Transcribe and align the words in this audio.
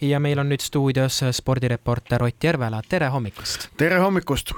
ja 0.00 0.20
meil 0.20 0.38
on 0.38 0.50
nüüd 0.50 0.60
stuudios 0.60 1.20
spordireporter 1.38 2.22
Ott 2.26 2.44
Järvela, 2.44 2.80
tere 2.88 3.08
hommikust! 3.12 3.68
tere 3.78 3.98
hommikust! 4.02 4.52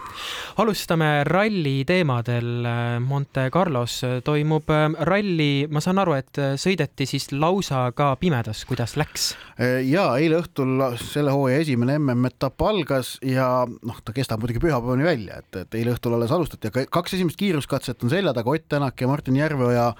alustame 0.58 1.24
ralli 1.24 1.84
teemadel. 1.86 2.66
Monte 3.04 3.48
Carlos 3.54 4.00
toimub 4.24 4.70
ralli, 5.06 5.66
ma 5.70 5.82
saan 5.84 6.00
aru, 6.02 6.16
et 6.18 6.40
sõideti 6.58 7.06
siis 7.06 7.30
lausa 7.32 7.86
ka 7.96 8.10
pimedas, 8.20 8.64
kuidas 8.68 8.96
läks? 8.98 9.30
ja 9.58 10.04
eile 10.18 10.38
õhtul 10.42 10.82
selle 11.02 11.34
hooaja 11.34 11.62
esimene 11.64 11.98
MM-etapp 11.98 12.62
algas 12.62 13.16
ja 13.26 13.66
noh, 13.66 14.02
ta 14.04 14.14
kestab 14.14 14.42
muidugi 14.42 14.62
pühapäevani 14.62 15.06
välja, 15.06 15.40
et, 15.42 15.62
et 15.62 15.78
eile 15.78 15.94
õhtul 15.94 16.14
alles 16.14 16.34
alustati, 16.34 16.70
aga 16.70 16.86
kaks 16.98 17.16
esimest 17.18 17.38
kiiruskatset 17.38 18.02
on 18.06 18.12
selja 18.12 18.34
taga, 18.34 18.50
Ott 18.54 18.68
Tänak 18.68 19.00
ja 19.00 19.08
Martin 19.08 19.36
Järveoja 19.38 19.92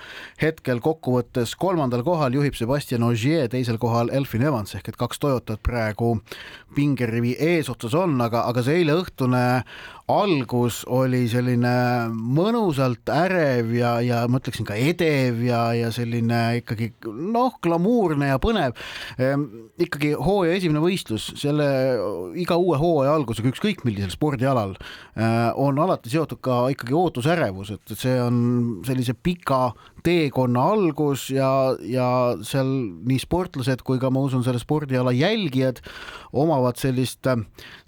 hetkel 0.43 0.83
kokkuvõttes 0.85 1.55
kolmandal 1.59 2.03
kohal 2.07 2.35
juhib 2.35 2.57
Sebastian 2.59 3.07
Ogier, 3.07 3.49
teisel 3.51 3.79
kohal 3.83 4.13
Elfin 4.15 4.45
Evans 4.47 4.75
ehk 4.79 4.93
et 4.93 4.99
kaks 5.01 5.19
Toyotat 5.29 5.61
praegu 5.61 6.15
pingerivi 6.77 7.35
eesotsas 7.43 7.95
on, 7.99 8.17
aga, 8.25 8.47
aga 8.49 8.63
see 8.65 8.81
eileõhtune 8.83 9.45
algus 10.09 10.81
oli 10.89 11.27
selline 11.29 11.73
mõnusalt 12.13 13.11
ärev 13.13 13.75
ja, 13.77 13.99
ja 14.05 14.23
ma 14.31 14.41
ütleksin 14.41 14.65
ka 14.69 14.77
edev 14.81 15.43
ja, 15.45 15.61
ja 15.77 15.91
selline 15.93 16.61
ikkagi 16.63 16.91
noh, 17.05 17.59
glamuurne 17.65 18.31
ja 18.31 18.39
põnev 18.41 18.77
ehm,. 19.21 19.45
ikkagi 19.79 20.15
hooaja 20.17 20.57
esimene 20.57 20.81
võistlus, 20.81 21.29
selle 21.41 21.69
iga 22.41 22.57
uue 22.57 22.79
hooaja 22.81 23.19
algusega, 23.19 23.53
ükskõik 23.53 23.85
millisel 23.85 24.15
spordialal 24.15 24.73
eh, 24.79 25.51
on 25.61 25.79
alati 25.85 26.13
seotud 26.13 26.41
ka 26.45 26.63
ikkagi 26.73 26.97
ootusärevus, 26.97 27.75
et 27.77 27.95
see 28.01 28.17
on 28.23 28.41
sellise 28.89 29.13
pika 29.13 29.75
teekonna 30.07 30.65
algus 30.73 31.29
ja, 31.35 31.51
ja 31.85 32.09
seal 32.47 32.71
nii 33.09 33.21
sportlased 33.21 33.85
kui 33.85 34.01
ka 34.01 34.11
ma 34.15 34.25
usun, 34.25 34.45
selle 34.47 34.61
spordiala 34.63 35.13
jälgijad 35.21 35.83
omavad 36.37 36.77
sellist, 36.81 37.27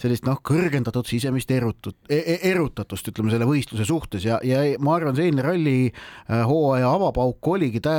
sellist 0.01 0.25
noh, 0.25 0.39
kõrgendatud 0.47 1.09
sisemist 1.09 1.51
erutut, 1.53 1.97
e-, 2.09 2.21
e-, 2.21 2.39
erutatust, 2.53 3.11
ütleme 3.13 3.33
selle 3.33 3.49
võistluse 3.49 3.85
suhtes 3.89 4.25
ja, 4.25 4.39
ja 4.47 4.63
ma 4.83 4.95
arvan, 4.97 5.17
see 5.17 5.29
eilne 5.29 5.45
ralli 5.45 5.75
äh, 5.91 6.41
hooaja 6.49 6.93
avapauk 6.97 7.51
oligi 7.53 7.83
tä-, 7.85 7.97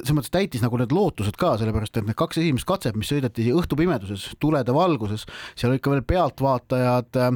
selles 0.00 0.16
mõttes 0.16 0.34
täitis 0.34 0.64
nagu 0.64 0.80
need 0.80 0.94
lootused 0.94 1.38
ka, 1.38 1.54
sellepärast 1.60 2.00
et 2.00 2.08
need 2.08 2.18
kaks 2.18 2.40
esimest 2.42 2.68
katset, 2.68 2.98
mis 2.98 3.10
sõideti 3.10 3.46
õhtupimeduses, 3.54 4.26
tulede 4.42 4.74
valguses, 4.74 5.26
seal 5.54 5.74
olid 5.74 5.84
ka 5.84 5.94
veel 5.94 6.04
pealtvaatajad 6.14 7.20
äh, 7.22 7.30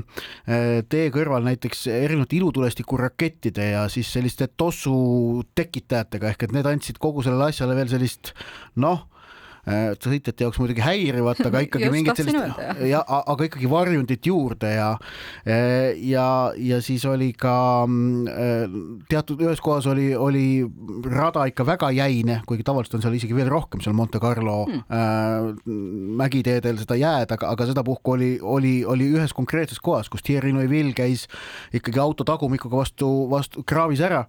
tee 0.90 1.06
kõrval 1.14 1.46
näiteks 1.46 1.86
erinevate 1.92 2.38
ilutulestiku 2.40 2.98
rakettide 3.00 3.72
ja 3.76 3.86
siis 3.92 4.10
selliste 4.12 4.50
tossu 4.58 5.44
tekitajatega 5.58 6.32
ehk 6.32 6.48
et 6.48 6.56
need 6.56 6.68
andsid 6.68 6.98
kogu 7.02 7.22
sellele 7.24 7.52
asjale 7.52 7.78
veel 7.78 7.90
sellist 7.92 8.34
noh 8.82 9.06
Äh, 9.06 9.11
sõitjate 9.62 10.42
jaoks 10.42 10.58
muidugi 10.58 10.82
häirivat, 10.82 11.38
aga 11.46 11.62
ikkagi 11.66 11.90
mingit 11.92 12.18
sellist 12.18 12.86
ja 12.88 13.02
aga 13.06 13.46
ikkagi 13.46 13.70
varjundit 13.70 14.26
juurde 14.26 14.72
ja 14.74 14.88
ja, 16.02 16.26
ja 16.56 16.80
siis 16.82 17.04
oli 17.06 17.30
ka 17.38 17.84
mm, 17.86 19.06
teatud 19.10 19.42
ühes 19.46 19.62
kohas 19.62 19.86
oli, 19.90 20.10
oli 20.16 20.46
rada 21.06 21.44
ikka 21.50 21.66
väga 21.66 21.90
jäine, 21.94 22.40
kuigi 22.46 22.66
tavaliselt 22.66 22.98
on 22.98 23.04
seal 23.04 23.16
isegi 23.16 23.36
veel 23.36 23.50
rohkem 23.52 23.82
seal 23.84 23.94
Monte 23.96 24.18
Carlo 24.22 24.64
hmm. 24.64 24.82
äh, 24.90 25.70
mägiteedel 26.18 26.80
seda 26.82 26.96
jääd, 26.98 27.32
aga, 27.34 27.52
aga 27.54 27.68
sedapuhku 27.70 28.16
oli, 28.16 28.30
oli, 28.42 28.74
oli 28.88 29.08
ühes 29.14 29.34
konkreetses 29.36 29.80
kohas, 29.82 30.10
kus 30.12 30.24
Thierry 30.26 30.52
Neuville 30.54 30.94
käis 30.96 31.28
ikkagi 31.74 32.02
auto 32.02 32.26
tagumikuga 32.28 32.82
vastu, 32.82 33.08
vastu 33.30 33.62
kraavis 33.66 34.02
ära. 34.02 34.24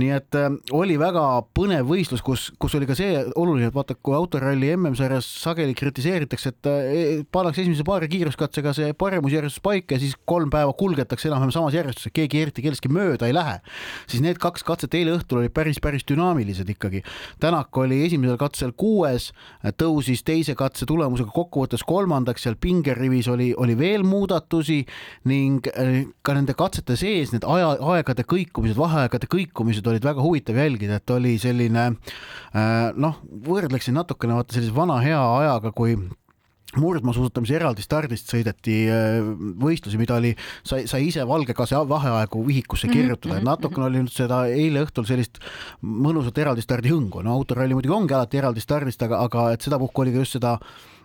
nii 0.00 0.10
et 0.18 0.38
äh, 0.38 0.50
oli 0.74 0.98
väga 1.00 1.24
põnev 1.56 1.88
võistlus, 1.90 2.24
kus, 2.24 2.50
kus 2.58 2.74
oli 2.78 2.90
ka 2.90 2.98
see 2.98 3.22
oluline, 3.34 3.70
et 3.70 3.76
vaata, 3.76 3.96
kui 4.02 4.16
autoralli 4.16 4.63
jalgpalli 4.64 4.76
MM-sarjas 4.76 5.26
sageli 5.42 5.74
kritiseeritakse, 5.74 6.52
et 6.52 6.68
e, 6.68 7.24
pannakse 7.32 7.62
esimese 7.62 7.84
paari 7.86 8.08
kiiruskatsega 8.08 8.72
see 8.76 8.92
paremusjärjestus 8.98 9.62
paika 9.64 9.96
ja 9.96 10.02
siis 10.02 10.14
kolm 10.26 10.50
päeva 10.52 10.72
kulgetakse 10.76 11.28
enam-vähem 11.28 11.52
samas 11.54 11.74
järjestuses, 11.74 12.12
keegi 12.14 12.42
eriti 12.42 12.64
kellestki 12.64 12.90
mööda 12.92 13.28
ei 13.28 13.34
lähe. 13.34 13.60
siis 14.06 14.22
need 14.22 14.38
kaks 14.38 14.64
katset 14.64 14.94
eile 14.94 15.14
õhtul 15.16 15.42
olid 15.42 15.54
päris, 15.54 15.80
päris 15.80 16.04
dünaamilised 16.08 16.68
ikkagi. 16.70 17.02
Tänak 17.40 17.76
oli 17.76 18.04
esimesel 18.06 18.36
katsel 18.40 18.72
kuues, 18.72 19.32
tõusis 19.80 20.24
teise 20.24 20.54
katse 20.54 20.86
tulemusega 20.86 21.30
kokkuvõttes 21.34 21.84
kolmandaks, 21.86 22.44
seal 22.44 22.56
pingerivis 22.60 23.28
oli, 23.28 23.52
oli 23.56 23.76
veel 23.78 24.04
muudatusi 24.06 24.82
ning 25.30 25.66
e, 25.74 26.06
ka 26.22 26.36
nende 26.36 26.54
katsete 26.54 26.96
sees 26.96 27.32
need 27.34 27.46
aja, 27.48 27.74
aegade 27.94 28.26
kõikumised, 28.28 28.78
vaheaegade 28.78 29.28
kõikumised 29.30 29.86
olid 29.90 30.04
väga 30.04 30.24
huvitav 30.24 30.58
jälgida, 30.60 31.00
et 31.00 31.14
oli 31.14 31.36
selline 31.40 31.86
e, 31.90 32.64
noh, 33.00 33.20
võrdleksin 33.44 33.96
natukene 33.96 34.36
vaata 34.38 34.53
sellise 34.54 34.74
vana 34.74 35.00
hea 35.04 35.20
ajaga, 35.20 35.72
kui 35.76 35.96
murdmaasuusatamise 36.80 37.54
eraldi 37.58 37.84
stardist 37.84 38.30
sõideti 38.32 38.78
äh, 38.90 39.18
võistlusi, 39.62 39.98
mida 40.00 40.16
oli, 40.18 40.32
sai, 40.66 40.88
sai 40.90 41.08
ise 41.08 41.24
valgekase 41.28 41.78
vaheaegu 41.90 42.42
vihikusse 42.46 42.88
mhm, 42.88 42.96
kirjutada 42.96 43.34
mm, 43.34 43.40
-hmm. 43.40 43.50
natukene 43.50 43.86
oli 43.86 44.02
nüüd 44.02 44.14
seda 44.14 44.44
eile 44.50 44.82
õhtul 44.86 45.06
sellist 45.08 45.38
mõnusat 45.82 46.40
eraldi 46.42 46.64
stardi 46.64 46.90
hõngu, 46.92 47.22
no 47.22 47.36
autoralli 47.38 47.76
muidugi 47.76 47.94
ongi 47.94 48.16
alati 48.16 48.42
eraldi 48.42 48.64
stardist, 48.64 49.02
aga, 49.06 49.22
aga 49.28 49.52
et 49.54 49.62
sedapuhku 49.62 50.02
oli 50.02 50.16
ka 50.16 50.24
just 50.24 50.38
seda 50.38 50.58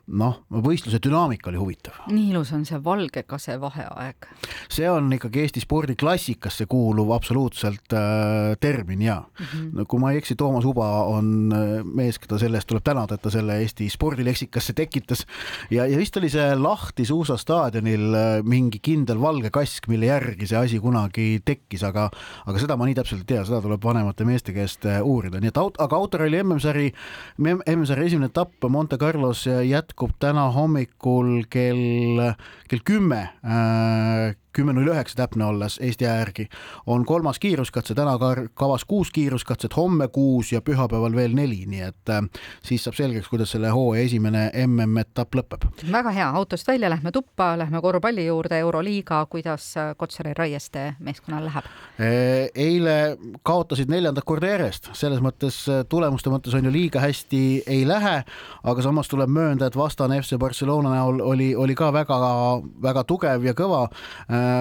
noh, 0.10 0.40
võistluse 0.50 1.00
dünaamika 1.04 1.50
oli 1.52 1.60
huvitav. 1.60 1.98
nii 2.10 2.32
ilus 2.34 2.52
on 2.56 2.66
see 2.66 2.80
valgekase 2.84 3.58
vaheaeg. 3.62 4.28
see 4.72 4.90
on 4.90 5.12
ikkagi 5.14 5.44
Eesti 5.44 5.62
spordiklassikasse 5.64 6.66
kuuluv 6.70 7.12
absoluutselt 7.14 7.94
äh, 7.94 8.56
termin 8.60 9.02
ja 9.02 9.20
mm 9.22 9.46
-hmm. 9.46 9.70
no, 9.74 9.86
kui 9.86 10.00
ma 10.00 10.12
ei 10.12 10.18
eksi, 10.18 10.36
Toomas 10.36 10.66
Uba 10.66 10.88
on 11.04 11.54
äh, 11.54 11.84
mees, 11.84 12.20
keda 12.20 12.40
selle 12.40 12.58
eest 12.58 12.68
tuleb 12.68 12.84
tänada, 12.84 13.16
et 13.16 13.22
ta 13.22 13.30
selle 13.30 13.60
Eesti 13.62 13.90
spordileksikasse 13.90 14.74
tekitas 14.74 15.26
ja, 15.70 15.86
ja 15.86 15.98
vist 15.98 16.18
oli 16.18 16.30
see 16.30 16.56
Lahti 16.56 17.06
suusastaadionil 17.06 18.14
äh, 18.14 18.44
mingi 18.44 18.80
kindel 18.80 19.22
valge 19.22 19.50
kask, 19.50 19.88
mille 19.88 20.06
järgi 20.06 20.48
see 20.48 20.58
asi 20.58 20.80
kunagi 20.80 21.42
tekkis, 21.46 21.84
aga 21.84 22.10
aga 22.46 22.60
seda 22.60 22.78
ma 22.78 22.86
nii 22.86 22.96
täpselt 22.96 23.22
ei 23.22 23.36
tea, 23.36 23.46
seda 23.46 23.62
tuleb 23.62 23.84
vanemate 23.84 24.26
meeste 24.26 24.54
käest 24.54 24.86
äh, 24.86 25.02
uurida, 25.06 25.40
nii 25.40 25.48
et 25.48 25.58
aut-, 25.58 25.78
aga 25.80 25.96
autoralli 25.96 26.44
MM-sari, 26.44 26.94
MM-sari 27.38 28.06
esimene 28.06 28.26
etapp 28.26 28.66
Monte 28.70 28.98
Carlos 28.98 29.46
jätkub 29.46 29.99
jätkub 30.00 30.16
täna 30.20 30.48
hommikul 30.52 31.44
kell, 31.50 32.34
kell 32.70 32.80
kümme 32.86 33.30
äh, 33.44 34.36
kümme 34.56 34.74
null 34.74 34.90
üheksa 34.90 35.16
täpne 35.22 35.46
olles 35.46 35.78
Eesti 35.84 36.08
aja 36.08 36.24
järgi, 36.24 36.48
on 36.90 37.06
kolmas 37.06 37.40
kiiruskatse, 37.40 37.96
täna 37.96 38.16
ka 38.22 38.32
kavas 38.58 38.86
kuus 38.86 39.12
kiiruskatset, 39.14 39.76
homme 39.78 40.08
kuus 40.08 40.52
ja 40.52 40.62
pühapäeval 40.62 41.16
veel 41.16 41.36
neli, 41.38 41.64
nii 41.70 41.82
et 41.86 42.14
äh, 42.14 42.24
siis 42.66 42.84
saab 42.84 42.98
selgeks, 42.98 43.30
kuidas 43.30 43.54
selle 43.54 43.70
hooaja 43.74 44.06
esimene 44.08 44.48
MM-etapp 44.66 45.38
lõpeb. 45.38 45.68
väga 45.92 46.14
hea, 46.16 46.30
autost 46.42 46.68
välja 46.68 46.90
lähme 46.90 47.12
tuppa, 47.12 47.52
lähme 47.60 47.82
korvpalli 47.82 48.26
juurde, 48.26 48.60
Euroliiga, 48.60 49.22
kuidas 49.30 49.72
äh, 49.78 49.94
Kotsari 49.98 50.34
Raieste 50.38 50.96
meeskonnal 51.00 51.46
läheb? 51.46 51.70
Äh, 52.00 52.50
eile 52.56 53.18
kaotasid 53.44 53.92
neljandat 53.92 54.26
korda 54.26 54.50
järjest, 54.56 54.92
selles 54.98 55.22
mõttes 55.24 55.62
tulemuste 55.90 56.34
mõttes 56.34 56.58
on 56.58 56.66
ju 56.66 56.74
liiga 56.74 57.04
hästi 57.04 57.44
ei 57.70 57.86
lähe, 57.88 58.18
aga 58.64 58.86
samas 58.86 59.10
tuleb 59.12 59.30
möönda, 59.30 59.70
et 59.70 59.78
vastane 59.78 60.18
FC 60.22 60.40
Barcelona 60.42 60.96
näol 60.96 61.22
oli, 61.22 61.52
oli 61.56 61.78
ka 61.78 61.92
väga-väga 61.94 63.06
tugev 63.08 63.46
ja 63.46 63.54
kõva 63.58 63.86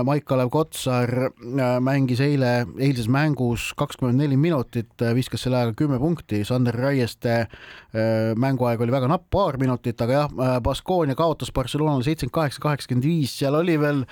Maik-Kalev 0.06 0.50
Kotsar 0.52 1.10
äh, 1.28 1.78
mängis 1.84 2.20
eile, 2.24 2.66
eilses 2.78 3.08
mängus 3.12 3.70
kakskümmend 3.78 4.20
neli 4.20 4.38
minutit, 4.40 4.92
äh, 5.02 5.14
viskas 5.16 5.44
selle 5.46 5.60
ajaga 5.60 5.76
kümme 5.78 5.98
punkti, 6.02 6.44
Sander 6.46 6.76
Raieste 6.76 7.46
mänguaeg 8.38 8.82
oli 8.84 8.92
väga 8.92 9.08
napp, 9.08 9.24
paar 9.32 9.56
minutit, 9.58 9.96
aga 10.04 10.12
jah, 10.12 10.60
Baskonia 10.60 11.16
kaotas 11.16 11.48
Barcelonale 11.56 12.04
seitsekümmend 12.04 12.34
kaheksa, 12.36 12.60
kaheksakümmend 12.60 13.06
viis, 13.08 13.32
seal 13.40 13.56
oli 13.56 13.78
veel, 13.80 14.02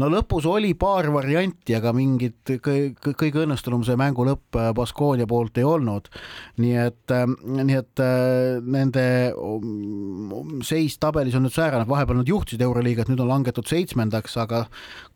no 0.00 0.08
lõpus 0.08 0.46
oli 0.48 0.70
paar 0.78 1.10
varianti, 1.12 1.76
aga 1.76 1.92
mingit 1.92 2.54
kõige 2.64 3.42
õnnestunum 3.44 3.84
see 3.84 3.98
mängu 4.00 4.24
lõpp 4.24 4.56
Baskonia 4.76 5.28
poolt 5.28 5.60
ei 5.60 5.66
olnud. 5.68 6.08
nii 6.56 6.78
et, 6.86 7.14
nii 7.68 7.76
et 7.76 8.02
nende 8.64 9.04
um, 9.36 10.58
seis 10.64 10.96
tabelis 10.98 11.36
on 11.36 11.44
nüüd 11.46 11.54
säärane, 11.54 11.84
vahepeal 11.88 12.22
nad 12.22 12.32
juhtisid 12.32 12.64
Euroliigat, 12.64 13.12
nüüd 13.12 13.20
on 13.22 13.30
langetud 13.30 13.68
seitsmendaks, 13.68 14.36
aga 14.40 14.64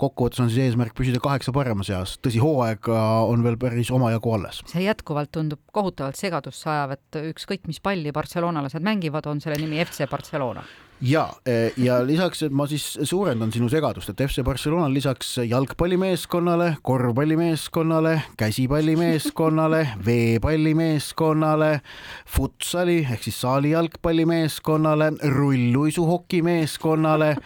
kokkuvõttes 0.01 0.43
on 0.45 0.51
siis 0.51 0.69
eesmärk 0.69 0.95
püsida 0.99 1.21
kaheksa 1.23 1.55
parema 1.55 1.87
seas, 1.87 2.17
tõsi, 2.23 2.41
hooaeg 2.43 2.89
on 2.93 3.45
veel 3.45 3.59
päris 3.61 3.91
omajagu 3.95 4.37
alles. 4.37 4.63
see 4.71 4.87
jätkuvalt 4.87 5.33
tundub 5.33 5.61
kohutavalt 5.73 6.19
segadusse 6.21 6.71
ajav, 6.71 6.97
et 6.99 7.21
ükskõik, 7.33 7.67
mis 7.71 7.81
palli 7.81 8.13
barcelonalased 8.13 8.83
mängivad, 8.83 9.27
on 9.27 9.41
selle 9.45 9.61
nimi 9.61 9.83
FC 9.85 10.09
Barcelona 10.11 10.65
ja, 11.03 11.27
e, 11.47 11.73
ja 11.83 12.07
lisaks 12.07 12.45
ma 12.51 12.67
siis 12.71 12.99
suurendan 13.09 13.53
sinu 13.55 13.69
segadust, 13.73 14.11
et 14.13 14.21
FC 14.27 14.43
Barcelona 14.47 14.89
lisaks 14.93 15.39
jalgpallimeeskonnale, 15.43 16.77
korvpallimeeskonnale, 16.83 18.23
käsipallimeeskonnale, 18.39 19.89
veepallimeeskonnale, 20.07 21.81
futsali 22.37 22.99
ehk 23.03 23.23
siis 23.27 23.41
saali 23.43 23.71
jalgpallimeeskonnale, 23.75 25.13
rulluisuhokimeeskonnale 25.39 27.37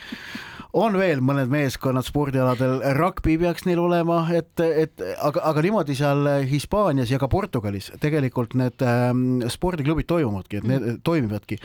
on 0.77 0.97
veel 1.01 1.23
mõned 1.25 1.49
meeskonnad 1.53 2.05
spordialadel, 2.05 2.83
rugby 2.99 3.37
peaks 3.41 3.65
neil 3.65 3.81
olema, 3.81 4.19
et, 4.37 4.61
et 4.61 5.03
aga, 5.25 5.41
aga 5.51 5.63
niimoodi 5.65 5.97
seal 5.97 6.29
Hispaanias 6.51 7.13
ja 7.13 7.21
ka 7.21 7.29
Portugalis 7.33 7.89
tegelikult 8.03 8.57
need 8.59 8.85
ähm, 8.85 9.41
spordiklubid 9.53 10.09
toimuvadki, 10.11 10.61
et 10.61 10.69
need 10.69 10.83
mm. 10.83 10.99
toimivadki. 11.07 11.59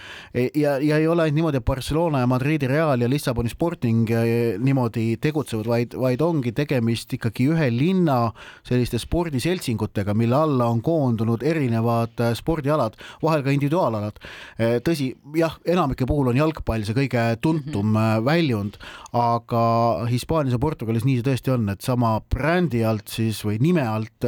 ja, 0.55 0.77
ja 0.79 0.99
ei 1.01 1.09
ole 1.11 1.25
ainult 1.25 1.39
niimoodi, 1.41 1.59
et 1.59 1.67
Barcelona 1.67 2.23
ja 2.23 2.29
Madridi 2.31 2.69
Real 2.71 3.03
ja 3.03 3.09
Lissaboni 3.09 3.51
Sporting 3.51 4.07
äh, 4.15 4.31
niimoodi 4.63 5.17
tegutsevad, 5.21 5.67
vaid, 5.67 5.97
vaid 5.99 6.23
ongi 6.23 6.55
tegemist 6.55 7.11
ikkagi 7.17 7.49
ühe 7.51 7.67
linna 7.73 8.19
selliste 8.67 8.99
spordiseltsingutega, 9.01 10.15
mille 10.17 10.39
alla 10.39 10.69
on 10.71 10.81
koondunud 10.85 11.43
erinevad 11.43 12.23
äh, 12.23 12.33
spordialad, 12.37 12.95
vahel 13.23 13.43
ka 13.43 13.53
individuaalalad. 13.55 14.23
Äh, 14.55 14.79
tõsi, 14.85 15.11
jah, 15.35 15.59
enamike 15.67 16.07
puhul 16.07 16.31
on 16.31 16.39
jalgpall 16.39 16.87
see 16.87 16.97
kõige 16.97 17.27
tuntum 17.43 17.91
mm 17.91 17.97
-hmm. 17.97 18.25
väljund, 18.25 18.79
aga 19.17 19.63
Hispaanias 20.09 20.55
ja 20.55 20.61
Portugalis 20.61 21.05
nii 21.07 21.19
see 21.19 21.27
tõesti 21.27 21.53
on, 21.53 21.69
et 21.73 21.85
sama 21.85 22.13
brändi 22.33 22.83
alt 22.87 23.11
siis 23.11 23.41
või 23.45 23.59
nime 23.63 23.85
alt 23.87 24.27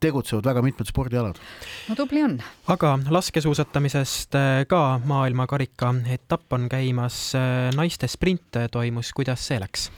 tegutsevad 0.00 0.50
väga 0.50 0.64
mitmed 0.66 0.90
spordialad. 0.90 1.38
no 1.88 1.98
tubli 1.98 2.22
on. 2.24 2.38
aga 2.68 2.96
laskesuusatamisest 3.10 4.38
ka 4.68 4.82
maailmakarika 5.04 5.94
etapp 6.14 6.52
on 6.52 6.68
käimas, 6.72 7.32
naiste 7.76 8.08
sprint 8.08 8.60
toimus, 8.72 9.12
kuidas 9.16 9.46
see 9.48 9.60
läks? 9.62 9.88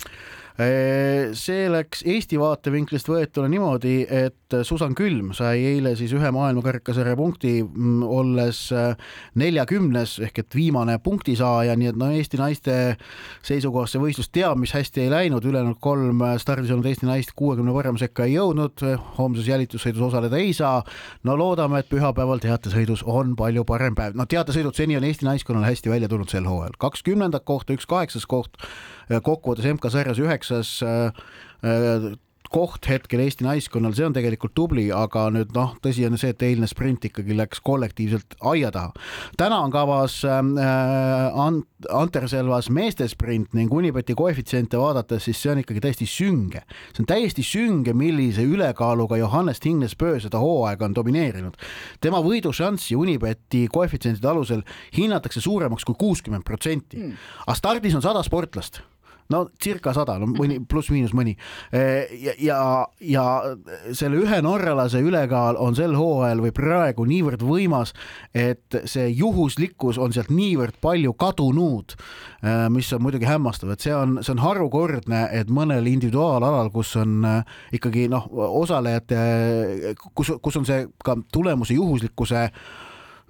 See 0.61 1.69
läks 1.71 2.03
Eesti 2.05 2.37
vaatevinklist 2.41 3.09
võetuna 3.09 3.49
niimoodi, 3.49 4.03
et 4.05 4.57
Susan 4.67 4.93
Külm 4.99 5.31
sai 5.37 5.63
eile 5.71 5.95
siis 5.97 6.13
ühe 6.17 6.31
maailmakarikasarja 6.35 7.17
punkti, 7.17 7.53
mm, 7.63 8.03
olles 8.05 8.61
äh, 8.77 8.99
neljakümnes 9.41 10.19
ehk 10.27 10.43
et 10.43 10.57
viimane 10.59 10.99
punktisaaja, 11.01 11.77
nii 11.81 11.93
et 11.93 12.01
no 12.01 12.11
Eesti 12.13 12.41
naiste 12.41 12.77
seisukohast 13.47 13.97
see 13.97 14.03
võistlus 14.03 14.29
teab, 14.35 14.61
mis 14.61 14.75
hästi 14.77 15.07
ei 15.07 15.13
läinud, 15.13 15.47
ülejäänud 15.49 15.81
kolm 15.81 16.25
stardis 16.43 16.75
olnud 16.75 16.91
Eesti 16.91 17.09
naist 17.09 17.33
kuuekümne 17.39 17.73
parema 17.77 18.03
sekka 18.03 18.29
ei 18.29 18.37
jõudnud, 18.37 18.85
homses 19.17 19.49
jälitussõidus 19.49 20.11
osaleda 20.11 20.37
ei 20.37 20.53
saa. 20.53 20.83
no 21.25 21.39
loodame, 21.41 21.81
et 21.81 21.89
pühapäeval 21.89 22.43
teatesõidus 22.43 23.07
on 23.07 23.33
palju 23.37 23.65
parem 23.65 23.97
päev, 23.97 24.19
no 24.19 24.27
teatesõidud 24.29 24.77
seni 24.77 24.99
on 24.99 25.09
Eesti 25.09 25.25
naiskonnale 25.31 25.73
hästi 25.73 25.91
välja 25.91 26.09
tulnud 26.09 26.29
sel 26.29 26.45
hooajal, 26.45 26.77
kakskümnendat 26.79 27.49
kohta, 27.49 27.73
üks 27.73 27.89
kaheksas 27.89 28.27
koht 28.29 28.61
kokkuvõttes 29.25 29.67
MK-sarjas 29.67 30.21
üheksas 30.23 30.50
äh, 30.53 31.13
äh, 31.65 32.11
koht 32.51 32.87
hetkel 32.91 33.23
Eesti 33.23 33.45
naiskonnal, 33.47 33.95
see 33.95 34.07
on 34.09 34.15
tegelikult 34.15 34.53
tubli, 34.59 34.89
aga 34.95 35.29
nüüd 35.33 35.53
noh, 35.55 35.77
tõsi 35.83 36.03
on 36.09 36.19
see, 36.19 36.33
et 36.35 36.43
eilne 36.43 36.67
sprint 36.71 37.07
ikkagi 37.07 37.37
läks 37.39 37.63
kollektiivselt 37.67 38.35
aia 38.51 38.73
taha. 38.75 38.91
täna 39.39 39.61
on 39.63 39.71
kavas 39.71 40.19
äh, 40.27 40.41
Ant-, 41.45 41.89
Anterselvas 41.95 42.71
meeste 42.75 43.07
sprint 43.09 43.55
ning 43.55 43.73
Unibeti 43.73 44.17
koefitsiente 44.19 44.81
vaadates, 44.81 45.29
siis 45.29 45.39
see 45.39 45.55
on 45.55 45.63
ikkagi 45.63 45.85
täiesti 45.87 46.11
sünge. 46.11 46.65
see 46.91 47.05
on 47.05 47.11
täiesti 47.13 47.47
sünge, 47.47 47.95
millise 47.95 48.43
ülekaaluga 48.43 49.21
Johannes 49.21 49.63
Tingnes-Pöö 49.63 50.19
seda 50.27 50.43
hooaega 50.43 50.91
on 50.91 50.99
domineerinud. 50.99 51.55
tema 52.01 52.19
võidušanssi 52.19 52.99
Unibeti 52.99 53.69
koefitsientide 53.71 54.29
alusel 54.29 54.67
hinnatakse 54.97 55.41
suuremaks 55.41 55.87
kui 55.87 55.95
kuuskümmend 55.95 56.43
protsenti, 56.45 56.99
hmm. 56.99 57.29
aga 57.47 57.55
stardis 57.63 57.95
on 57.95 58.03
sada 58.03 58.27
sportlast 58.27 58.83
no 59.31 59.45
circa 59.63 59.95
sada, 59.97 60.17
no 60.21 60.29
mõni 60.31 60.59
pluss-miinus 60.69 61.15
mõni. 61.17 61.37
ja, 61.73 62.35
ja, 62.39 62.59
ja 63.01 63.25
selle 63.97 64.21
ühe 64.23 64.41
norralase 64.45 65.03
ülekaal 65.05 65.59
on 65.61 65.77
sel 65.79 65.95
hooajal 65.99 66.43
või 66.45 66.53
praegu 66.57 67.07
niivõrd 67.09 67.45
võimas, 67.47 67.95
et 68.35 68.81
see 68.91 69.09
juhuslikkus 69.11 70.01
on 70.01 70.15
sealt 70.17 70.33
niivõrd 70.35 70.81
palju 70.83 71.15
kadunud, 71.21 71.97
mis 72.75 72.91
on 72.97 73.05
muidugi 73.05 73.29
hämmastav, 73.29 73.73
et 73.75 73.87
see 73.87 73.95
on, 73.95 74.19
see 74.25 74.35
on 74.35 74.45
harukordne, 74.45 75.27
et 75.37 75.51
mõnel 75.53 75.87
individuaalalal, 75.91 76.73
kus 76.75 76.95
on 77.01 77.25
ikkagi 77.77 78.09
noh, 78.13 78.29
osalejate, 78.61 79.97
kus, 80.15 80.35
kus 80.43 80.61
on 80.61 80.69
see 80.69 80.87
ka 81.05 81.19
tulemuse 81.33 81.77
juhuslikkuse 81.77 82.49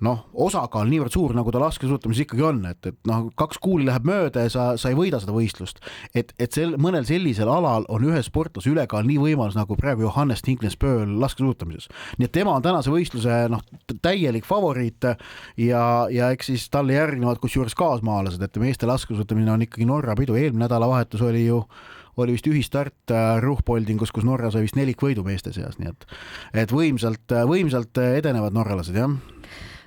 noh, 0.04 0.22
osakaal 0.32 0.88
niivõrd 0.88 1.12
suur, 1.12 1.34
nagu 1.36 1.52
ta 1.52 1.60
laskesuusatamises 1.62 2.24
ikkagi 2.24 2.44
on, 2.46 2.62
et, 2.70 2.80
et 2.88 2.96
noh, 3.08 3.28
kaks 3.38 3.60
kuuli 3.62 3.86
läheb 3.88 4.06
mööda 4.08 4.46
ja 4.46 4.52
sa, 4.52 4.64
sa 4.80 4.92
ei 4.92 4.96
võida 4.98 5.20
seda 5.20 5.34
võistlust. 5.36 5.82
et, 6.16 6.32
et 6.40 6.56
sel, 6.56 6.76
mõnel 6.80 7.06
sellisel 7.08 7.50
alal 7.52 7.86
on 7.92 8.06
ühe 8.08 8.22
sportlase 8.24 8.70
ülekaal 8.72 9.06
nii 9.08 9.18
võimalus 9.20 9.58
nagu 9.58 9.76
praegu 9.76 10.06
Johannes 10.06 10.44
Tinknes-Pööl 10.46 11.18
laskesuusatamises. 11.20 11.90
nii 12.18 12.28
et 12.30 12.34
tema 12.34 12.56
on 12.56 12.64
tänase 12.64 12.92
võistluse 12.92 13.42
noh, 13.52 13.62
täielik 14.02 14.48
favoriit 14.48 15.10
ja, 15.60 15.84
ja 16.10 16.30
eks 16.34 16.52
siis 16.52 16.68
talle 16.72 16.96
järgnevad 16.96 17.40
kusjuures 17.42 17.76
kaasmaalased, 17.78 18.42
et 18.42 18.60
meeste 18.62 18.88
laskesuusatamine 18.88 19.52
on 19.52 19.68
ikkagi 19.68 19.88
Norra 19.88 20.16
pidu, 20.18 20.36
eelmine 20.38 20.64
nädalavahetus 20.64 21.24
oli 21.28 21.46
ju 21.46 21.64
oli 22.20 22.34
vist 22.34 22.48
ühistart 22.50 23.12
äh, 23.14 23.38
Ruhpoldingus, 23.40 24.10
kus 24.12 24.26
Norra 24.28 24.50
sai 24.52 24.64
vist 24.66 24.76
nelikvõidu 24.76 25.22
meeste 25.24 25.54
seas, 25.56 25.78
nii 25.80 25.92
et 25.92 26.08
et 26.64 26.72
võimsalt, 26.74 27.32
võimsalt 27.48 28.00
edenevad 28.02 28.56
norralased, 28.56 28.96
jah 28.96 29.14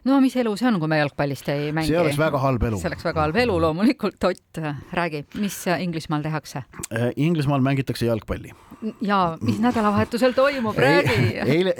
no 0.05 0.19
mis 0.23 0.35
elu 0.39 0.55
see 0.59 0.67
on, 0.69 0.79
kui 0.81 0.91
me 0.91 0.99
jalgpallist 1.01 1.49
ei 1.53 1.71
mängi? 1.75 1.91
see 1.91 1.99
oleks 1.99 2.19
väga 2.19 2.41
halb 2.43 2.63
elu. 2.69 2.79
see 2.81 2.91
oleks 2.91 3.05
väga 3.07 3.25
halb 3.27 3.39
elu 3.45 3.59
loomulikult, 3.67 4.23
Ott, 4.23 4.61
räägi, 4.93 5.25
mis 5.39 5.57
Inglismaal 5.79 6.23
tehakse? 6.25 6.63
Äh, 6.91 7.11
Inglismaal 7.15 7.61
mängitakse 7.65 8.05
jalgpalli. 8.05 8.53
Ja 9.01 9.37
mis 9.41 9.59
nädalavahetusel 9.63 10.35
toimub, 10.37 10.77
räägi. 10.77 11.39
eile, 11.55 11.73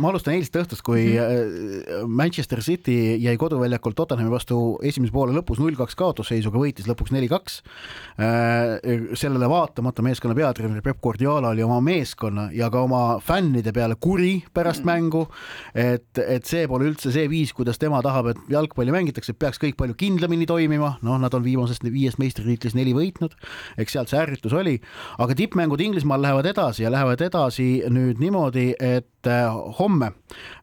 ma 0.00 0.12
alustan 0.12 0.36
eilsest 0.36 0.58
õhtust, 0.62 0.84
kui 0.86 1.06
mm. 1.12 2.08
Manchester 2.08 2.62
City 2.64 3.16
jäi 3.22 3.36
koduväljakult 3.40 3.96
Tottenhami 3.98 4.32
vastu 4.32 4.78
esimese 4.82 5.12
poole 5.14 5.34
lõpus 5.36 5.60
null-kaks 5.62 5.98
kaotusseisuga, 5.98 6.60
võitis 6.60 6.88
lõpuks 6.90 7.14
neli-kaks. 7.14 7.60
Äh, 8.18 8.74
sellele 9.18 9.48
vaatamata 9.50 10.04
meeskonna 10.06 10.36
peatreener 10.38 10.82
Peep 10.84 11.02
Guardiola 11.02 11.52
oli 11.54 11.64
oma 11.66 11.80
meeskonna 11.84 12.48
ja 12.54 12.70
ka 12.72 12.84
oma 12.86 13.04
fännide 13.24 13.72
peale 13.74 13.98
kuri 14.00 14.36
pärast 14.54 14.82
mm 14.82 14.94
mängu. 14.94 15.26
et, 15.74 16.18
et 16.18 16.46
see 16.46 16.66
pole 16.70 16.88
üldse 16.88 17.12
see 17.14 17.26
viis, 17.30 17.52
kuidas 17.56 17.80
tema 17.80 18.00
tahab, 18.04 18.30
et 18.32 18.40
jalgpalli 18.52 18.92
mängitakse, 18.94 19.34
peaks 19.38 19.60
kõik 19.62 19.76
palju 19.80 19.96
kindlamini 19.98 20.46
toimima, 20.48 20.94
noh, 21.06 21.18
nad 21.20 21.34
on 21.34 21.44
viimasest 21.44 21.86
viiest 21.88 22.20
meistritiitlist 22.22 22.76
neli 22.78 22.94
võitnud, 22.96 23.34
eks 23.80 23.96
sealt 23.96 24.12
see 24.12 24.20
ärritus 24.20 24.54
oli, 24.56 24.76
aga 25.22 25.36
tippmängud 25.38 25.82
Inglismaal 25.84 26.22
lähevad 26.24 26.43
lähevad 26.44 26.50
edasi 26.50 26.82
ja 26.82 26.90
lähevad 26.90 27.20
edasi 27.20 27.84
nüüd 27.88 28.20
niimoodi, 28.20 28.74
et 28.80 29.08
äh, 29.30 29.46
homme 29.78 30.10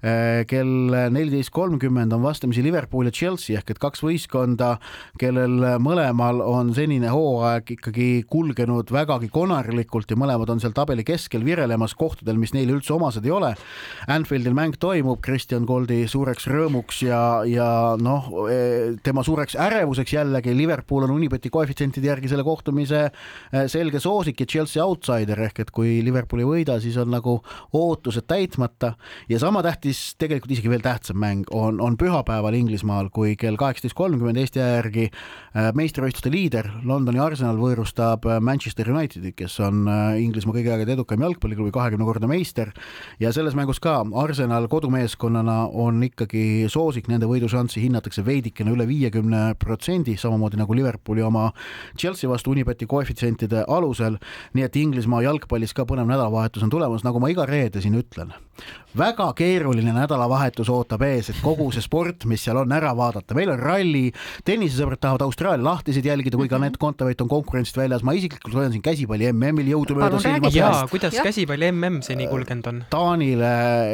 äh, 0.05 0.43
kell 0.47 0.91
neliteist 1.09 1.49
kolmkümmend 1.55 2.13
on 2.13 2.21
vastamisi 2.21 2.61
Liverpool 2.63 3.09
ja 3.09 3.15
Chelsea 3.15 3.57
ehk 3.57 3.73
et 3.73 3.81
kaks 3.81 4.03
võistkonda, 4.05 4.75
kellel 5.19 5.79
mõlemal 5.81 6.43
on 6.45 6.69
senine 6.77 7.09
hooaeg 7.09 7.73
ikkagi 7.77 8.09
kulgenud 8.29 8.93
vägagi 8.93 9.31
konarlikult 9.33 10.13
ja 10.13 10.19
mõlemad 10.19 10.53
on 10.53 10.61
seal 10.61 10.75
tabeli 10.77 11.05
keskel 11.07 11.45
virelemas 11.45 11.95
kohtadel, 11.97 12.37
mis 12.37 12.53
neile 12.53 12.75
üldse 12.77 12.93
omased 12.93 13.25
ei 13.25 13.33
ole. 13.33 13.51
Anfieldil 14.11 14.53
mäng 14.57 14.77
toimub 14.81 15.21
Kristjan 15.25 15.65
Goldi 15.65 16.03
suureks 16.11 16.45
rõõmuks 16.51 17.01
ja, 17.07 17.21
ja 17.49 17.67
noh, 17.97 18.29
e, 18.45 18.59
tema 19.03 19.25
suureks 19.25 19.57
ärevuseks 19.57 20.13
jällegi 20.13 20.53
Liverpool 20.55 21.07
on 21.07 21.15
Unibeti 21.17 21.49
koefitsientide 21.53 22.13
järgi 22.13 22.31
selle 22.31 22.45
kohtumise 22.45 23.03
e, 23.07 23.65
selge 23.71 24.01
soosik 24.03 24.45
ja 24.45 24.49
Chelsea 24.55 24.85
outsider 24.85 25.41
ehk 25.49 25.65
et 25.65 25.71
et 25.71 25.75
kui 25.75 26.01
Liverpool 26.03 26.43
ei 26.43 26.49
võida, 26.49 26.77
siis 26.83 26.97
on 26.99 27.11
nagu 27.13 27.37
ootused 27.77 28.27
täitmata. 28.51 28.93
Ja 29.29 29.39
sama 29.39 29.63
tähtis, 29.63 30.15
tegelikult 30.19 30.51
isegi 30.51 30.69
veel 30.69 30.83
tähtsam 30.83 31.17
mäng 31.21 31.47
on, 31.51 31.79
on 31.81 31.95
pühapäeval 31.97 32.53
Inglismaal, 32.57 33.09
kui 33.09 33.35
kell 33.39 33.55
kaheksateist 33.55 33.95
kolmkümmend 33.95 34.37
Eesti 34.41 34.59
aja 34.59 34.81
järgi 34.81 35.05
äh, 35.07 35.69
meistrivõistluste 35.77 36.31
liider 36.33 36.67
Londoni 36.83 37.21
Arsenal 37.23 37.59
võõrustab 37.59 38.27
äh, 38.27 38.39
Manchester 38.43 38.91
Unitedi, 38.91 39.31
kes 39.37 39.59
on 39.63 39.87
äh, 39.87 40.19
Inglismaa 40.23 40.57
kõigi 40.57 40.73
aegade 40.73 40.95
edukam 40.97 41.23
jalgpalliklubi, 41.23 41.71
kahekümnekordne 41.75 42.27
meister. 42.31 42.73
Ja 43.19 43.31
selles 43.31 43.55
mängus 43.55 43.79
ka 43.79 44.01
Arsenal 44.23 44.67
kodumeeskonnana 44.71 45.69
on 45.71 46.03
ikkagi 46.03 46.67
soosik, 46.71 47.07
nende 47.11 47.29
võidušanssi 47.31 47.83
hinnatakse 47.85 48.25
veidikene 48.27 48.75
üle 48.75 48.87
viiekümne 48.89 49.55
protsendi, 49.61 50.17
samamoodi 50.19 50.59
nagu 50.59 50.75
Liverpooli 50.75 51.23
oma 51.23 51.49
Chelsea 51.97 52.29
vastu 52.29 52.51
Unibeti 52.51 52.89
koefitsientide 52.89 53.65
alusel, 53.71 54.19
nii 54.57 54.67
et 54.67 54.75
Inglismaa 54.81 55.23
jalgpalli 55.23 55.61
jalgpallis 55.61 55.75
ka 55.75 55.85
põnev 55.85 56.09
nädalavahetus 56.09 56.63
on 56.63 56.71
tulemas, 56.71 57.03
nagu 57.03 57.19
ma 57.19 57.29
iga 57.29 57.45
reede 57.45 57.81
siin 57.81 57.97
ütlen. 57.99 58.33
time. 58.41 58.50
Väga 58.97 59.29
keeruline 59.37 59.93
nädalavahetus 59.95 60.69
ootab 60.71 61.05
ees, 61.07 61.29
et 61.31 61.39
kogu 61.43 61.69
see 61.71 61.83
sport, 61.83 62.25
mis 62.27 62.43
seal 62.43 62.59
on, 62.59 62.71
ära 62.75 62.91
vaadata, 62.97 63.35
meil 63.37 63.53
on 63.53 63.59
ralli, 63.61 64.09
tennisesõbrad 64.47 64.99
tahavad 65.01 65.23
Austraalia 65.27 65.63
lahtisid 65.63 66.05
jälgida, 66.05 66.39
kui 66.39 66.49
ka 66.51 66.57
Anett 66.59 66.79
Kontaveit 66.81 67.21
on 67.23 67.29
konkurentsist 67.31 67.79
väljas, 67.79 68.03
ma 68.03 68.15
isiklikult 68.17 68.57
hoian 68.57 68.73
siin 68.73 68.83
käsipalli 68.83 69.29
MM-il 69.31 69.71
jõudumööda 69.71 70.19
silma 70.21 70.51
jaa, 70.51 70.83
kuidas 70.91 71.15
ja. 71.15 71.23
käsipalli 71.23 71.69
MM 71.71 72.01
seni 72.05 72.27
kulgenud 72.31 72.67
on? 72.67 72.81
Taanile, 72.91 73.53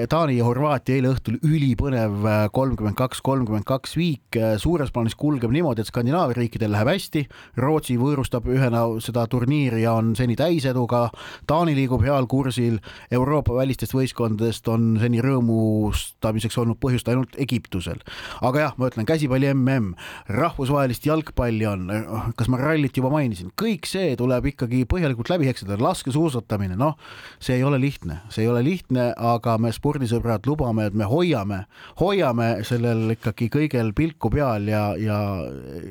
Taani 0.09 0.39
ja 0.39 0.47
Horvaatia 0.47 0.97
eile 0.97 1.13
õhtul 1.13 1.37
ülipõnev 1.45 2.25
kolmkümmend 2.57 2.97
kaks, 2.97 3.21
kolmkümmend 3.25 3.67
kaks 3.69 3.93
viik, 3.99 4.39
suures 4.61 4.89
plaanis 4.95 5.17
kulgeb 5.19 5.53
niimoodi, 5.53 5.85
et 5.85 5.91
Skandinaavia 5.91 6.39
riikidel 6.41 6.73
läheb 6.73 6.89
hästi, 6.95 7.27
Rootsi 7.61 7.99
võõrustab 8.01 8.49
ühena 8.49 8.87
seda 9.03 9.27
turniiri 9.29 9.83
ja 9.85 9.93
on 9.99 10.15
seni 10.17 10.35
täiseduga, 10.39 11.07
Taani 11.47 11.77
liigub 11.77 12.01
heal 12.05 12.25
kursil, 12.25 12.81
Euroopa 13.13 13.53
välistest 13.61 13.93
võistkondadest 13.93 14.56
sellest 14.57 14.69
on 14.71 14.97
seni 14.99 15.21
rõõmustamiseks 15.21 16.57
olnud 16.57 16.77
põhjust 16.81 17.07
ainult 17.09 17.35
Egiptusel. 17.37 17.99
aga 18.41 18.59
jah, 18.59 18.73
ma 18.77 18.89
ütlen, 18.89 19.05
käsipalli 19.05 19.53
mm, 19.53 19.93
rahvusvahelist 20.29 21.05
jalgpalli 21.05 21.65
on, 21.65 21.87
kas 22.35 22.47
ma 22.49 22.57
rallit 22.57 22.97
juba 22.97 23.09
mainisin, 23.09 23.51
kõik 23.55 23.85
see 23.85 24.15
tuleb 24.17 24.45
ikkagi 24.53 24.85
põhjalikult 24.85 25.29
läbi 25.29 25.47
heksida, 25.47 25.77
laskesuusatamine, 25.79 26.75
noh, 26.75 26.97
see 27.39 27.57
ei 27.57 27.63
ole 27.63 27.79
lihtne, 27.79 28.21
see 28.29 28.45
ei 28.45 28.49
ole 28.49 28.63
lihtne, 28.63 29.13
aga 29.17 29.57
me 29.57 29.71
spordisõbrad 29.71 30.47
lubame, 30.47 30.87
et 30.87 30.97
me 30.97 31.05
hoiame, 31.05 31.65
hoiame 31.99 32.63
sellel 32.67 33.13
ikkagi 33.17 33.49
kõigel 33.53 33.93
pilku 33.97 34.31
peal 34.33 34.67
ja, 34.67 34.95
ja 34.97 35.19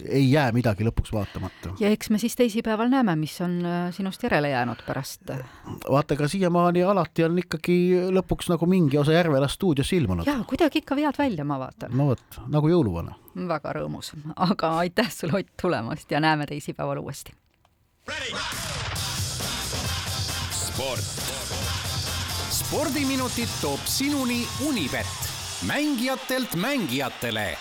ei 0.08 0.26
jää 0.30 0.50
midagi 0.56 0.86
lõpuks 0.86 1.12
vaatamata. 1.14 1.76
ja 1.80 1.90
eks 1.92 2.10
me 2.10 2.18
siis 2.22 2.36
teisipäeval 2.36 2.90
näeme, 2.92 3.16
mis 3.16 3.38
on 3.44 3.60
äh, 3.64 3.88
sinust 3.94 4.22
järele 4.22 4.50
jäänud 4.50 4.82
pärast. 4.86 5.22
vaata, 5.90 6.16
aga 6.16 6.28
siiamaani 6.28 6.82
alati 6.86 7.26
on 7.26 7.38
ikkagi 7.38 7.76
lõpuks 8.16 8.45
nagu 8.48 8.66
mingi 8.66 8.98
osa 8.98 9.12
Järvela 9.12 9.48
stuudiosse 9.48 9.96
ilmunud. 9.96 10.26
jaa, 10.26 10.44
kuidagi 10.44 10.78
ikka 10.78 10.96
vead 10.96 11.18
välja, 11.18 11.44
ma 11.44 11.58
vaatan. 11.58 11.90
no 11.96 12.06
vot, 12.06 12.40
nagu 12.48 12.68
jõuluvana. 12.68 13.14
väga 13.48 13.72
rõõmus, 13.72 14.12
aga 14.36 14.76
aitäh 14.78 15.10
sulle, 15.12 15.32
Ott, 15.40 15.52
tulemast 15.62 16.10
ja 16.10 16.20
näeme 16.20 16.46
teisipäeval 16.46 16.98
uuesti. 16.98 17.32
sport. 20.50 21.04
spordiminutid 22.50 23.48
toob 23.60 23.80
sinuni 23.84 24.46
Unibet, 24.68 25.06
mängijatelt 25.66 26.54
mängijatele 26.54 27.56